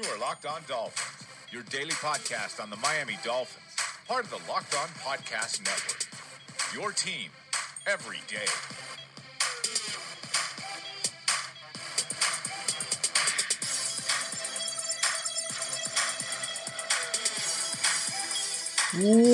[0.00, 3.74] You are Locked On Dolphins, your daily podcast on the Miami Dolphins,
[4.06, 6.06] part of the Locked On Podcast Network.
[6.72, 7.30] Your team
[7.84, 8.46] every day.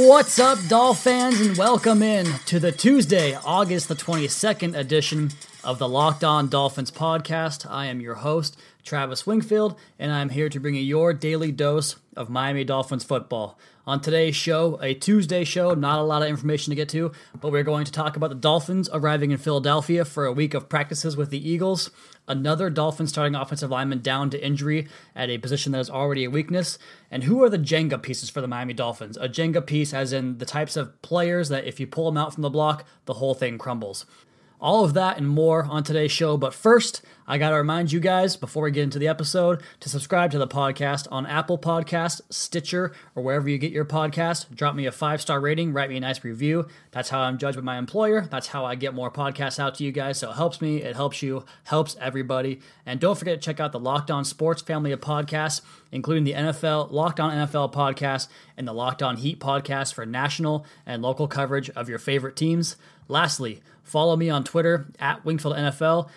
[0.09, 5.31] What's up, Dolph fans, and welcome in to the Tuesday, August the 22nd edition
[5.63, 7.71] of the Locked On Dolphins podcast.
[7.71, 11.97] I am your host, Travis Wingfield, and I'm here to bring you your daily dose
[12.15, 13.59] of Miami Dolphins football.
[13.87, 17.51] On today's show, a Tuesday show, not a lot of information to get to, but
[17.51, 21.17] we're going to talk about the Dolphins arriving in Philadelphia for a week of practices
[21.17, 21.91] with the Eagles,
[22.29, 26.31] another Dolphins starting offensive lineman down to injury at a position that is already a
[26.31, 26.79] weakness,
[27.11, 29.17] and who are the Jenga pieces for the Miami Dolphins?
[29.17, 32.35] A Jenga piece, as in the types of players that if you pull them out
[32.35, 34.07] from the block, the whole thing crumbles.
[34.65, 36.39] All of that and more on today's show.
[36.39, 39.91] But first, I got to remind you guys before we get into the episode to
[39.91, 44.55] subscribe to the podcast on Apple Podcast, Stitcher, or wherever you get your podcast.
[44.55, 46.67] Drop me a five star rating, write me a nice review.
[46.93, 48.27] That's how I'm judged by my employer.
[48.31, 50.19] That's how I get more podcasts out to you guys.
[50.19, 52.61] So it helps me, it helps you, helps everybody.
[52.87, 55.61] And don't forget to check out the Locked On Sports family of podcasts,
[55.93, 60.65] including the NFL, Locked On NFL podcast, and the Locked On Heat podcast for national
[60.87, 62.77] and local coverage of your favorite teams.
[63.09, 66.09] Lastly, follow me on Twitter at Wingfield NFL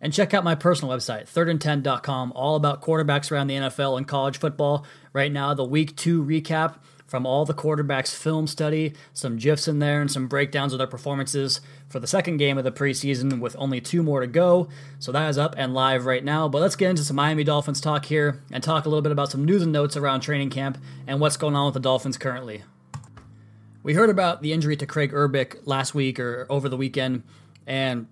[0.00, 4.38] and check out my personal website, thirdand10.com, all about quarterbacks around the NFL and college
[4.38, 4.84] football.
[5.12, 6.76] Right now, the week two recap
[7.06, 10.86] from all the quarterbacks' film study, some GIFs in there, and some breakdowns of their
[10.86, 14.68] performances for the second game of the preseason with only two more to go.
[15.00, 16.48] So that is up and live right now.
[16.48, 19.32] But let's get into some Miami Dolphins talk here and talk a little bit about
[19.32, 22.62] some news and notes around training camp and what's going on with the Dolphins currently.
[23.82, 27.22] We heard about the injury to Craig Urbik last week or over the weekend,
[27.66, 28.08] and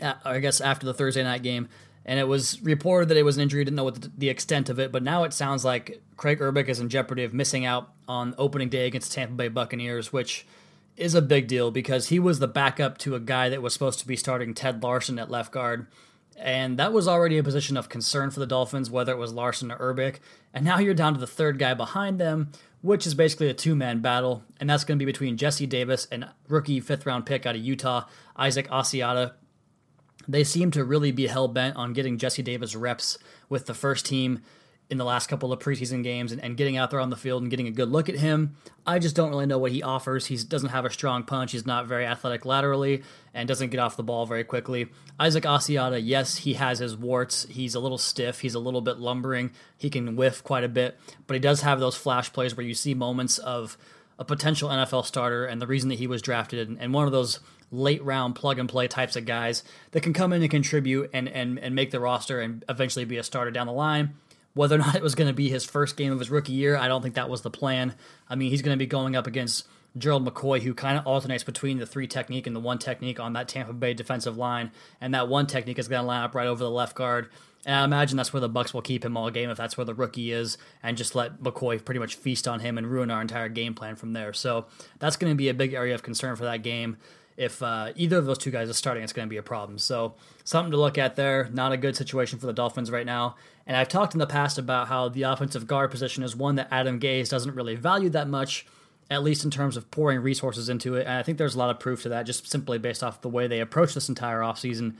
[0.00, 1.68] uh, I guess after the Thursday night game,
[2.04, 3.64] and it was reported that it was an injury.
[3.64, 6.80] Didn't know what the, extent of it, but now it sounds like Craig Urbik is
[6.80, 10.46] in jeopardy of missing out on opening day against the Tampa Bay Buccaneers, which
[10.96, 13.98] is a big deal because he was the backup to a guy that was supposed
[14.00, 15.86] to be starting Ted Larsen at left guard.
[16.38, 19.72] And that was already a position of concern for the Dolphins, whether it was Larsen
[19.72, 20.16] or Urbik.
[20.52, 22.52] And now you're down to the third guy behind them,
[22.86, 24.44] which is basically a two man battle.
[24.60, 27.60] And that's going to be between Jesse Davis and rookie fifth round pick out of
[27.60, 28.04] Utah,
[28.36, 29.32] Isaac Asiata.
[30.28, 34.06] They seem to really be hell bent on getting Jesse Davis reps with the first
[34.06, 34.40] team
[34.88, 37.42] in the last couple of preseason games and, and, getting out there on the field
[37.42, 38.56] and getting a good look at him.
[38.86, 40.26] I just don't really know what he offers.
[40.26, 41.52] He doesn't have a strong punch.
[41.52, 43.02] He's not very athletic laterally
[43.34, 44.88] and doesn't get off the ball very quickly.
[45.18, 47.46] Isaac Asiata, yes, he has his warts.
[47.50, 48.40] He's a little stiff.
[48.40, 49.50] He's a little bit lumbering.
[49.76, 50.96] He can whiff quite a bit,
[51.26, 53.76] but he does have those flash plays where you see moments of
[54.18, 57.12] a potential NFL starter and the reason that he was drafted and, and one of
[57.12, 57.40] those
[57.72, 61.28] late round plug and play types of guys that can come in and contribute and,
[61.28, 64.14] and, and make the roster and eventually be a starter down the line.
[64.56, 66.76] Whether or not it was going to be his first game of his rookie year,
[66.76, 67.94] I don't think that was the plan.
[68.28, 69.68] I mean, he's going to be going up against
[69.98, 73.32] Gerald McCoy, who kind of alternates between the three technique and the one technique on
[73.34, 76.46] that Tampa Bay defensive line, and that one technique is going to line up right
[76.46, 77.28] over the left guard.
[77.64, 79.84] And I imagine that's where the Bucks will keep him all game if that's where
[79.84, 83.20] the rookie is, and just let McCoy pretty much feast on him and ruin our
[83.20, 84.32] entire game plan from there.
[84.32, 84.66] So
[84.98, 86.98] that's going to be a big area of concern for that game
[87.36, 89.78] if uh, either of those two guys are starting, it's going to be a problem.
[89.78, 90.14] So
[90.44, 91.48] something to look at there.
[91.52, 93.36] Not a good situation for the Dolphins right now.
[93.66, 96.68] And I've talked in the past about how the offensive guard position is one that
[96.70, 98.64] Adam Gase doesn't really value that much,
[99.10, 101.06] at least in terms of pouring resources into it.
[101.06, 103.28] And I think there's a lot of proof to that, just simply based off the
[103.28, 104.94] way they approach this entire offseason.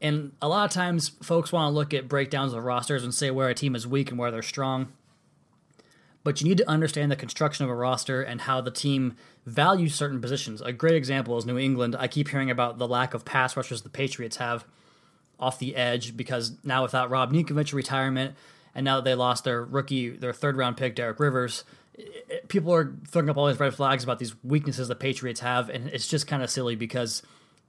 [0.00, 3.30] And a lot of times, folks want to look at breakdowns of rosters and say
[3.30, 4.92] where a team is weak and where they're strong
[6.24, 9.14] but you need to understand the construction of a roster and how the team
[9.46, 10.60] values certain positions.
[10.62, 11.94] A great example is New England.
[11.98, 14.64] I keep hearing about the lack of pass rushers the Patriots have
[15.38, 18.34] off the edge because now without Rob Ninkovich retirement,
[18.74, 21.64] and now that they lost their rookie, their third round pick, Derek Rivers,
[22.48, 25.88] people are throwing up all these red flags about these weaknesses the Patriots have, and
[25.88, 27.22] it's just kind of silly because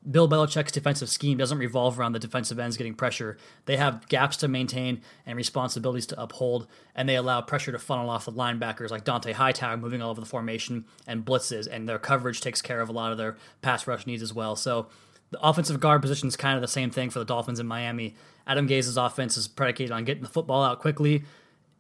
[0.10, 3.38] Bill Belichick's defensive scheme doesn't revolve around the defensive ends getting pressure.
[3.66, 8.10] They have gaps to maintain and responsibilities to uphold, and they allow pressure to funnel
[8.10, 12.00] off the linebackers like Dont'a Hightower moving all over the formation and blitzes, and their
[12.00, 14.56] coverage takes care of a lot of their pass rush needs as well.
[14.56, 14.88] So
[15.32, 18.16] the offensive guard position is kind of the same thing for the Dolphins in Miami.
[18.46, 21.24] Adam Gase's offense is predicated on getting the football out quickly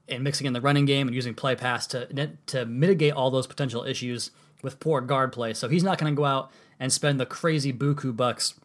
[0.08, 2.08] and mixing in the running game and using play pass to
[2.48, 4.32] to mitigate all those potential issues
[4.62, 5.54] with poor guard play.
[5.54, 8.56] So he's not going to go out and spend the crazy buku bucks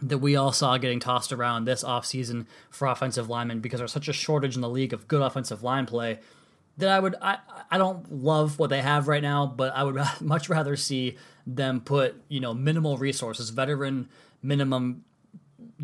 [0.00, 4.08] that we all saw getting tossed around this offseason for offensive linemen because there's such
[4.08, 6.20] a shortage in the league of good offensive line play
[6.78, 7.38] that I would I,
[7.70, 11.80] I don't love what they have right now, but I would much rather see them
[11.80, 14.08] put, you know, minimal resources, veteran
[14.42, 15.04] minimum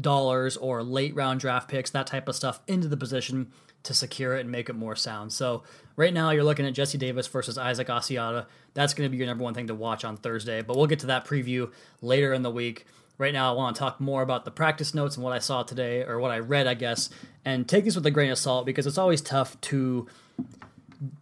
[0.00, 3.50] dollars or late round draft picks, that type of stuff into the position
[3.84, 5.32] to secure it and make it more sound.
[5.32, 5.62] So
[5.96, 8.46] right now you're looking at Jesse Davis versus Isaac Asiata.
[8.74, 10.98] That's going to be your number one thing to watch on Thursday, but we'll get
[11.00, 11.70] to that preview
[12.02, 12.86] later in the week.
[13.16, 15.62] Right now I want to talk more about the practice notes and what I saw
[15.62, 17.10] today or what I read, I guess,
[17.44, 20.08] and take this with a grain of salt because it's always tough to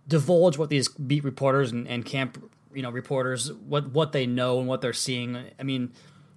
[0.08, 2.38] divulge what these beat reporters and, and camp
[2.74, 5.36] you know reporters what what they know and what they're seeing.
[5.58, 5.92] I mean,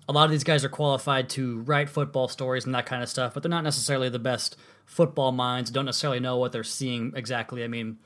[0.08, 3.10] a lot of these guys are qualified to write football stories and that kind of
[3.10, 4.56] stuff, but they're not necessarily the best
[4.86, 7.64] football minds don't necessarily know what they're seeing exactly.
[7.64, 7.98] I mean,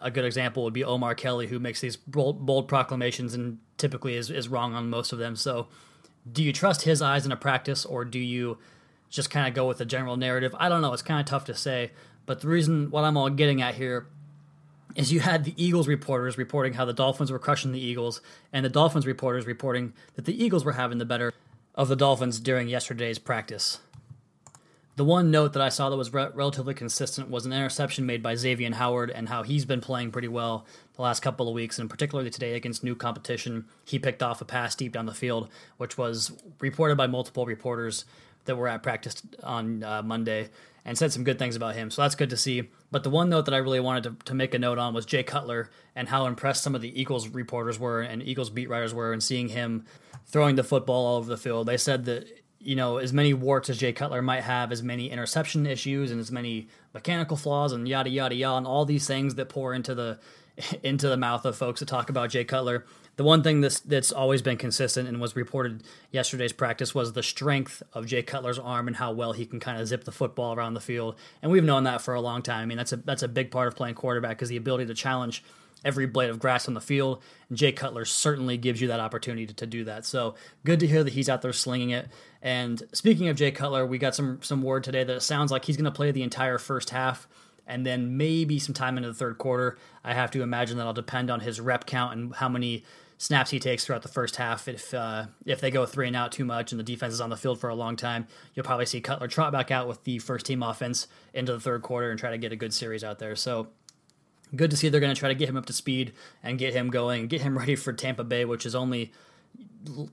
[0.00, 4.16] a good example would be Omar Kelly, who makes these bold, bold proclamations and typically
[4.16, 5.36] is, is wrong on most of them.
[5.36, 5.68] So,
[6.30, 8.58] do you trust his eyes in a practice or do you
[9.10, 10.54] just kind of go with the general narrative?
[10.56, 10.92] I don't know.
[10.92, 11.90] It's kind of tough to say.
[12.26, 14.06] But the reason, what I'm all getting at here
[14.94, 18.20] is you had the Eagles reporters reporting how the Dolphins were crushing the Eagles,
[18.52, 21.32] and the Dolphins reporters reporting that the Eagles were having the better
[21.74, 23.78] of the Dolphins during yesterday's practice.
[24.96, 28.22] The one note that I saw that was re- relatively consistent was an interception made
[28.22, 30.66] by Xavier Howard and how he's been playing pretty well
[30.96, 33.64] the last couple of weeks, and particularly today against new competition.
[33.86, 35.48] He picked off a pass deep down the field,
[35.78, 38.04] which was reported by multiple reporters
[38.44, 40.50] that were at practice on uh, Monday
[40.84, 41.90] and said some good things about him.
[41.90, 42.70] So that's good to see.
[42.90, 45.06] But the one note that I really wanted to, to make a note on was
[45.06, 48.92] Jay Cutler and how impressed some of the Eagles reporters were and Eagles beat writers
[48.92, 49.84] were and seeing him
[50.26, 51.68] throwing the football all over the field.
[51.68, 52.28] They said that
[52.64, 56.20] you know, as many warts as Jay Cutler might have, as many interception issues and
[56.20, 59.94] as many mechanical flaws and yada yada yada, and all these things that pour into
[59.96, 60.20] the
[60.82, 62.84] into the mouth of folks that talk about Jay Cutler.
[63.16, 67.22] The one thing that's that's always been consistent and was reported yesterday's practice was the
[67.22, 70.54] strength of Jay Cutler's arm and how well he can kind of zip the football
[70.54, 71.16] around the field.
[71.42, 72.62] And we've known that for a long time.
[72.62, 74.94] I mean, that's a that's a big part of playing quarterback is the ability to
[74.94, 75.44] challenge
[75.84, 77.22] every blade of grass on the field.
[77.48, 80.06] And Jay Cutler certainly gives you that opportunity to, to, do that.
[80.06, 82.08] So good to hear that he's out there slinging it.
[82.40, 85.64] And speaking of Jay Cutler, we got some some word today that it sounds like
[85.64, 87.28] he's going to play the entire first half
[87.66, 89.78] and then maybe some time into the third quarter.
[90.04, 92.84] I have to imagine that I'll depend on his rep count and how many
[93.22, 94.66] snaps he takes throughout the first half.
[94.66, 97.30] If uh, if they go three and out too much and the defense is on
[97.30, 100.18] the field for a long time, you'll probably see Cutler trot back out with the
[100.18, 103.20] first team offense into the third quarter and try to get a good series out
[103.20, 103.36] there.
[103.36, 103.68] So
[104.56, 106.12] good to see they're going to try to get him up to speed
[106.42, 109.12] and get him going, get him ready for Tampa Bay, which is only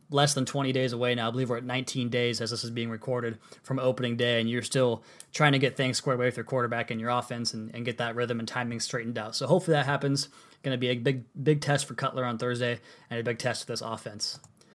[0.10, 1.28] less than 20 days away now.
[1.28, 4.50] I believe we're at 19 days as this is being recorded from opening day, and
[4.50, 7.74] you're still trying to get things squared away with your quarterback and your offense and,
[7.76, 9.36] and get that rhythm and timing straightened out.
[9.36, 10.30] So hopefully that happens.
[10.64, 13.66] Going to be a big, big test for Cutler on Thursday and a big test
[13.66, 14.40] for this offense.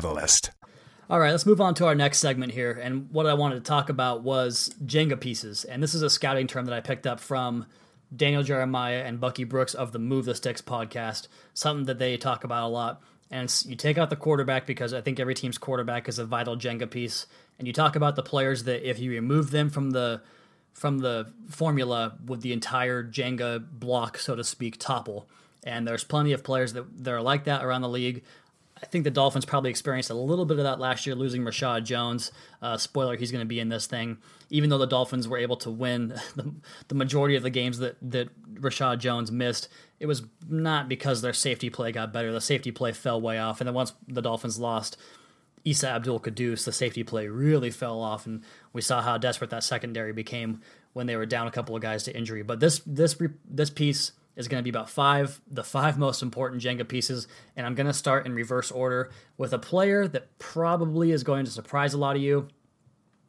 [0.00, 0.50] Catalyst.
[1.10, 2.72] All right, let's move on to our next segment here.
[2.72, 5.64] And what I wanted to talk about was Jenga pieces.
[5.64, 7.66] And this is a scouting term that I picked up from
[8.16, 12.44] Daniel Jeremiah and Bucky Brooks of the Move the Sticks podcast, something that they talk
[12.44, 13.02] about a lot.
[13.30, 16.56] And you take out the quarterback because I think every team's quarterback is a vital
[16.56, 17.26] Jenga piece.
[17.58, 20.22] And you talk about the players that if you remove them from the
[20.72, 25.28] from the formula, would the entire Jenga block, so to speak, topple?
[25.62, 28.22] And there's plenty of players that, that are like that around the league.
[28.82, 31.84] I think the Dolphins probably experienced a little bit of that last year, losing Reshad
[31.84, 32.32] Jones.
[32.62, 34.18] Uh, spoiler, he's going to be in this thing.
[34.48, 36.54] Even though the Dolphins were able to win the,
[36.88, 39.68] the, majority of the games that, that Reshad Jones missed,
[39.98, 42.32] it was not because their safety play got better.
[42.32, 43.60] The safety play fell way off.
[43.60, 44.96] And then once the Dolphins lost
[45.64, 48.26] Isa Abdul Quddus, the safety play really fell off.
[48.26, 50.62] And we saw how desperate that secondary became
[50.94, 52.42] when they were down a couple of guys to injury.
[52.42, 56.62] But this this this piece is going to be about five, the five most important
[56.62, 57.28] Jenga pieces.
[57.56, 61.44] And I'm going to start in reverse order with a player that probably is going
[61.44, 62.48] to surprise a lot of you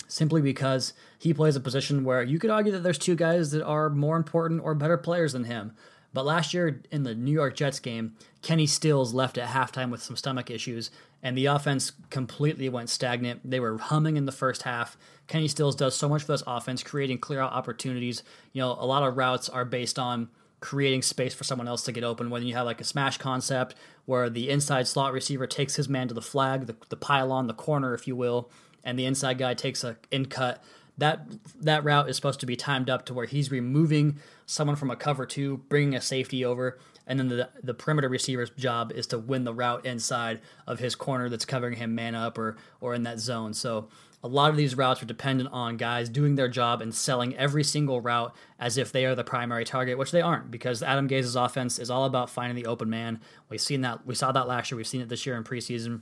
[0.08, 3.64] simply because he plays a position where you could argue that there's two guys that
[3.64, 5.74] are more important or better players than him.
[6.14, 10.04] But last year in the New York Jets game, Kenny Stills left at halftime with
[10.04, 10.92] some stomach issues,
[11.24, 13.50] and the offense completely went stagnant.
[13.50, 14.98] They were humming in the first half.
[15.28, 18.24] Kenny Stills does so much for this offense, creating clear out opportunities.
[18.52, 20.30] You know, a lot of routes are based on
[20.62, 22.30] creating space for someone else to get open.
[22.30, 23.76] When you have like a smash concept
[24.06, 27.54] where the inside slot receiver takes his man to the flag, the, the pylon, the
[27.54, 28.50] corner, if you will,
[28.84, 30.64] and the inside guy takes a in cut.
[30.98, 31.28] That
[31.60, 34.96] that route is supposed to be timed up to where he's removing someone from a
[34.96, 36.78] cover two, bringing a safety over,
[37.12, 40.96] and then the the perimeter receiver's job is to win the route inside of his
[40.96, 43.54] corner that's covering him man up or or in that zone.
[43.54, 43.90] So
[44.24, 47.66] a lot of these routes are dependent on guys doing their job and selling every
[47.66, 51.36] single route as if they are the primary target, which they aren't, because Adam Gase's
[51.36, 53.20] offense is all about finding the open man.
[53.50, 56.02] We've seen that we saw that last year, we've seen it this year in preseason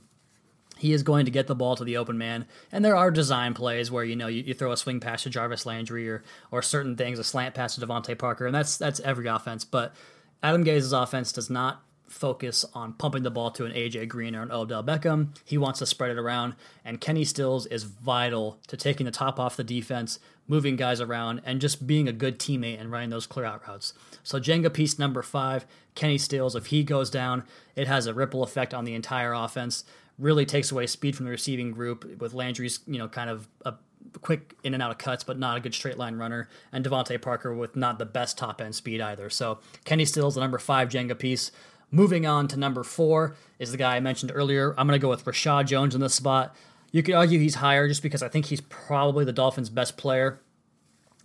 [0.80, 2.46] he is going to get the ball to the open man.
[2.72, 5.30] And there are design plays where you know you, you, throw a swing pass to
[5.30, 8.98] Jarvis Landry or or certain things, a slant pass to DeVante Parker, and that's that's
[9.00, 9.62] every offense.
[9.62, 9.94] But
[10.42, 14.42] Adam Gase's offense does not focus on pumping the ball to an AJ Green or
[14.42, 15.28] an Odell Beckham.
[15.44, 16.54] He wants to spread it around,
[16.84, 20.18] and Kenny Stills is vital to taking the top off the defense,
[20.48, 23.94] moving guys around, and just being a good teammate and running those clear out routes.
[24.24, 27.44] So Jenga piece number five, Kenny Stills, if he goes down,
[27.76, 29.84] it has a ripple effect on the entire offense
[30.20, 33.74] really takes away speed from the receiving group with Landry's, you know, kind of a
[34.20, 37.20] quick in and out of cuts, but not a good straight line runner, and DeVante
[37.20, 39.30] Parker with not the best top end speed either.
[39.30, 41.50] So Kenny Stills the number five Jenga piece.
[41.90, 44.74] Moving on to number four is the guy I mentioned earlier.
[44.78, 46.54] I'm going to go with Reshad Jones in this spot.
[46.92, 50.40] You could argue he's higher just because I think he's probably the Dolphins' best player,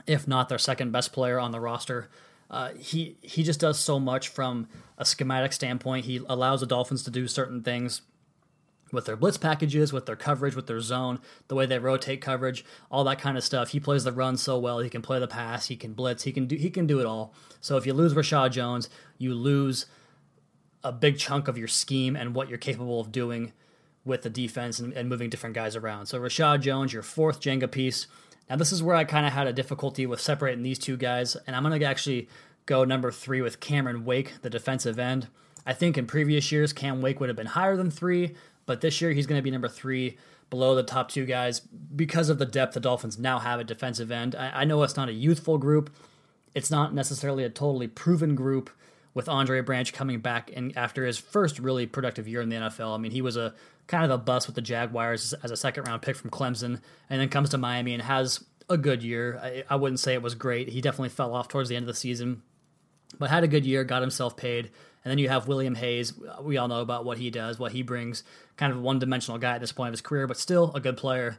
[0.08, 2.10] if not their second best player on the roster.
[2.50, 6.06] Uh, he he just does so much from a schematic standpoint.
[6.06, 8.02] He allows the Dolphins to do certain things
[8.96, 12.66] with their blitz packages, with their coverage, with their zone, the way they rotate coverage,
[12.90, 13.70] all that kind of stuff.
[13.70, 14.80] He plays the run so well.
[14.80, 15.68] He can play the pass.
[15.68, 16.24] He can blitz.
[16.24, 16.56] He can do.
[16.56, 17.34] He can do it all.
[17.62, 19.86] So if you lose Reshad Jones, you lose
[20.84, 23.54] a big chunk of your scheme and what you're capable of doing
[24.06, 26.06] with the defense and, and moving different guys around.
[26.06, 28.08] So Reshad Jones, your fourth Jenga piece.
[28.50, 31.36] Now this is where I kind of had a difficulty with separating these two guys,
[31.48, 32.30] and I'm gonna actually
[32.68, 35.28] go number three with Cameron Wake, the defensive end.
[35.66, 38.36] I think in previous years Cam Wake would have been higher than three,
[38.66, 40.18] but this year, he's going to be number three
[40.50, 44.12] below the top two guys because of the depth the Dolphins now have at defensive
[44.12, 44.36] end.
[44.36, 45.94] I, I know it's not a youthful group,
[46.54, 48.70] it's not necessarily a totally proven group
[49.14, 52.94] with Andre Branch coming back and after his first really productive year in the NFL.
[52.94, 53.54] I mean, he was a
[53.88, 57.22] kind of a bust with the Jaguars as a second round pick from Clemson, and
[57.22, 59.40] then comes to Miami and has a good year.
[59.42, 60.70] I, I wouldn't say it was great.
[60.70, 62.42] He definitely fell off towards the end of the season,
[63.18, 64.72] but had a good year, got himself paid.
[65.06, 66.14] And then you have William Hayes.
[66.42, 68.24] We all know about what he does, what he brings.
[68.58, 70.80] Kind of a one dimensional guy at this point of his career, but still a
[70.80, 71.38] good player.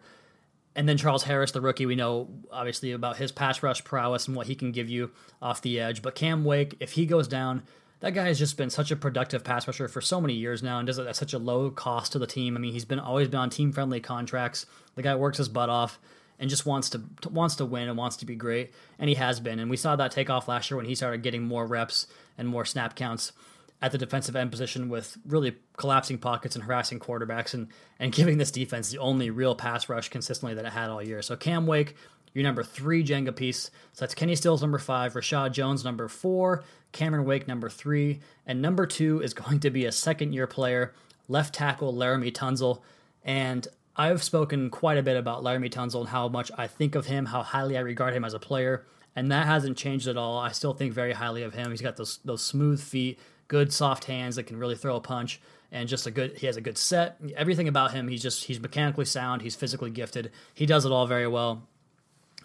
[0.76, 4.36] And then Charles Harris, the rookie, we know obviously about his pass rush prowess and
[4.36, 5.10] what he can give you
[5.42, 6.00] off the edge.
[6.00, 7.64] But Cam Wake, if he goes down,
[8.00, 10.78] that guy has just been such a productive pass rusher for so many years now
[10.78, 12.56] and does it at such a low cost to the team.
[12.56, 14.66] I mean, he's been always been on team friendly contracts.
[14.94, 15.98] The guy works his butt off
[16.38, 19.40] and just wants to wants to win and wants to be great, and he has
[19.40, 19.58] been.
[19.58, 22.06] And we saw that take off last year when he started getting more reps
[22.36, 23.32] and more snap counts
[23.82, 27.68] at the defensive end position with really collapsing pockets and harassing quarterbacks and,
[27.98, 31.20] and giving this defense the only real pass rush consistently that it had all year.
[31.20, 31.94] So Cam Wake,
[32.32, 33.70] your number three Jenga piece.
[33.92, 38.62] So that's Kenny Stills number five, Reshad Jones number four, Cameron Wake number three, and
[38.62, 40.94] number two is going to be a second year player,
[41.28, 42.80] left tackle Laremy Tunsil.
[43.24, 43.66] And
[43.96, 47.26] I've spoken quite a bit about Laremy Tunsil and how much I think of him,
[47.26, 50.38] how highly I regard him as a player, and that hasn't changed at all.
[50.38, 51.70] I still think very highly of him.
[51.70, 55.40] He's got those those smooth feet, good soft hands that can really throw a punch
[55.72, 58.60] and just a good he has a good set everything about him he's just he's
[58.60, 61.66] mechanically sound he's physically gifted he does it all very well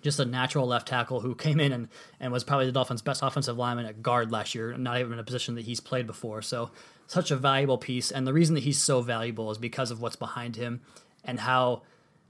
[0.02, 1.88] just a natural left tackle who came in and,
[2.20, 5.20] and was probably the Dolphins' best offensive lineman at guard last year, not even in
[5.20, 6.42] a position that he's played before.
[6.42, 6.72] So,
[7.08, 8.10] such a valuable piece.
[8.12, 10.82] And the reason that he's so valuable is because of what's behind him
[11.26, 11.82] and how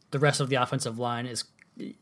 [0.10, 1.44] the rest of the offensive line is,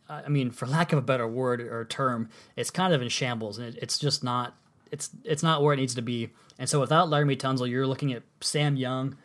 [0.07, 3.57] I mean, for lack of a better word or term, it's kind of in shambles.
[3.57, 4.55] And it, it's just not
[4.91, 6.29] it's it's not where it needs to be.
[6.57, 9.17] And so without Laremy Tunsil, you're looking at Sam Young,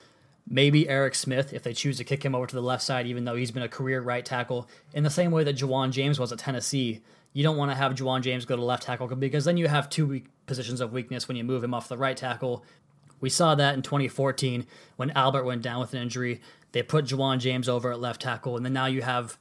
[0.49, 3.25] maybe Eric Smith if they choose to kick him over to the left side, even
[3.25, 4.69] though he's been a career right tackle.
[4.93, 7.01] In the same way that Ja'Wuan James was at Tennessee,
[7.33, 9.89] you don't want to have Ja'Wuan James go to left tackle because then you have
[9.89, 12.65] two positions of weakness when you move him off the right tackle.
[13.21, 14.67] We saw that in 2014
[14.97, 16.41] when Albert went down with an injury.
[16.73, 19.39] They put Ja'Wuan James over at left tackle, and then now you have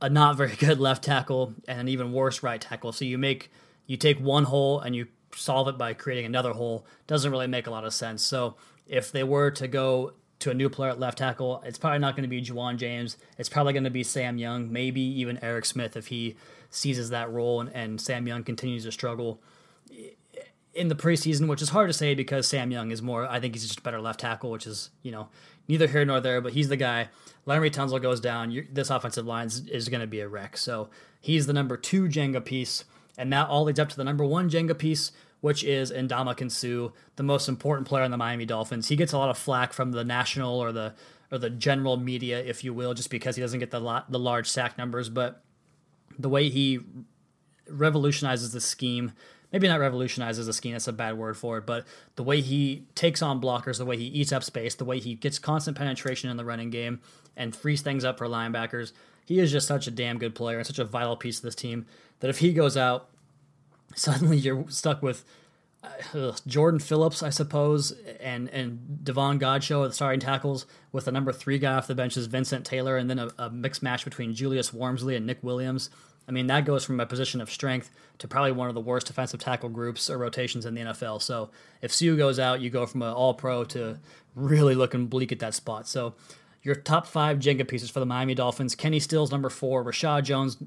[0.00, 2.92] a not very good left tackle and an even worse right tackle.
[2.92, 3.50] So you make
[3.86, 7.66] you take one hole and you solve it by creating another hole doesn't really make
[7.66, 8.22] a lot of sense.
[8.22, 8.56] So
[8.86, 12.14] if they were to go to a new player at left tackle, it's probably not
[12.14, 13.16] going to be Ja'Wuan James.
[13.38, 16.36] It's probably going to be Sam Young, maybe even Eric Smith if he
[16.70, 19.40] seizes that role and, and Sam Young continues to struggle
[20.74, 23.54] in the preseason, which is hard to say because Sam Young is more, I think
[23.54, 25.28] he's just a better left tackle, which is, you know,
[25.66, 27.08] neither here nor there, but he's the guy.
[27.46, 28.66] Laremy Tunsil goes down.
[28.70, 30.56] this offensive line is, is going to be a wreck.
[30.56, 30.88] So
[31.20, 32.84] he's the number two Jenga piece.
[33.18, 36.92] And that all leads up to the number one Jenga piece, which is Indama Suh,
[37.16, 38.88] the most important player in the Miami Dolphins.
[38.88, 40.94] He gets a lot of flack from the national or the
[41.30, 44.18] or the general media, if you will, just because he doesn't get the lot, the
[44.18, 45.10] large sack numbers.
[45.10, 45.42] But
[46.18, 46.80] the way he
[47.68, 49.12] revolutionizes the scheme,
[49.52, 52.86] maybe not revolutionizes the scheme, that's a bad word for it, but the way he
[52.94, 56.30] takes on blockers, the way he eats up space, the way he gets constant penetration
[56.30, 57.00] in the running game
[57.36, 58.92] and frees things up for linebackers.
[59.28, 61.54] He is just such a damn good player and such a vital piece of this
[61.54, 61.84] team
[62.20, 63.10] that if he goes out,
[63.94, 65.22] suddenly you're stuck with
[65.84, 71.12] uh, Jordan Phillips, I suppose, and and Davon Godchaux at the starting tackles with the
[71.12, 74.02] number three guy off the bench is Vincent Taylor, and then a, a mixed match
[74.02, 75.90] between Julius Warmsley and Nick Williams.
[76.26, 79.08] I mean, that goes from a position of strength to probably one of the worst
[79.08, 81.20] defensive tackle groups or rotations in the NFL.
[81.20, 81.50] So
[81.82, 83.98] if Suh goes out, you go from an all pro to
[84.34, 85.86] really looking bleak at that spot.
[85.86, 86.14] So
[86.68, 90.58] your top five Jenga pieces for the Miami Dolphins Kenny Stills, number four, Reshad Jones,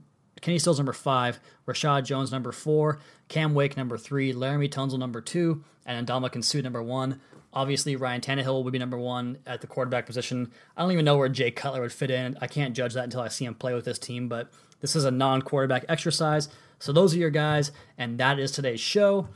[0.41, 5.21] Kenny Stills number five, Reshad Jones number four, Cam Wake number three, Laremy Tunsil number
[5.21, 7.21] two, and Ndamukong Suh number one.
[7.53, 10.51] Obviously, Ryan Tannehill would be number one at the quarterback position.
[10.75, 12.35] I don't even know where Jay Cutler would fit in.
[12.41, 15.05] I can't judge that until I see him play with this team, but this is
[15.05, 16.49] a non quarterback exercise.
[16.79, 19.27] So those are your guys, and that is today's show.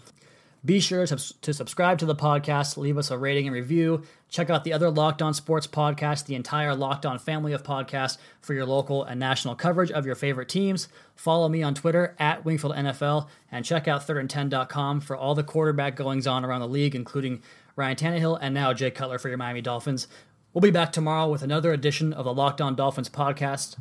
[0.66, 4.02] Be sure to, subscribe to the podcast, leave us a rating and review.
[4.30, 8.18] Check out the other Locked On Sports podcast, the entire Locked On family of podcasts
[8.42, 10.88] for your local and national coverage of your favorite teams.
[11.14, 15.96] Follow me on Twitter at Wingfield NFL and check out thirdand10.com for all the quarterback
[15.96, 17.44] goings on around the league, including
[17.76, 20.08] Ryan Tannehill and now Jay Cutler for your Miami Dolphins.
[20.52, 23.78] We'll be back tomorrow with another edition of the Locked On Dolphins podcast,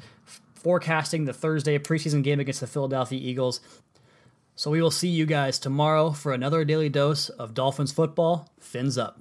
[0.55, 3.61] forecasting the Thursday preseason game against the Philadelphia Eagles.
[4.56, 8.49] So we will see you guys tomorrow for another daily dose of Dolphins football.
[8.61, 9.20] Fins up.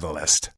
[0.00, 0.50] Catalyst.